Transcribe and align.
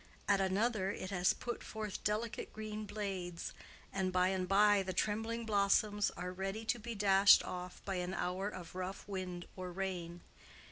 at 0.27 0.41
another, 0.41 0.89
it 0.89 1.11
has 1.11 1.31
put 1.31 1.61
forth 1.63 2.03
delicate 2.03 2.51
green 2.51 2.87
blades, 2.87 3.53
and 3.93 4.11
by 4.11 4.29
and 4.29 4.47
by 4.47 4.81
the 4.81 4.93
trembling 4.93 5.45
blossoms 5.45 6.09
are 6.17 6.33
ready 6.33 6.65
to 6.65 6.79
be 6.79 6.95
dashed 6.95 7.43
off 7.43 7.85
by 7.85 7.97
an 7.97 8.15
hour 8.15 8.49
of 8.49 8.73
rough 8.73 9.07
wind 9.07 9.45
or 9.55 9.71
rain. 9.71 10.21